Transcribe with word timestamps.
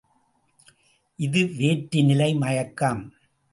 இது 1.19 1.41
வேற்றுநிலை 1.59 2.37
மயக்கம். 2.37 3.03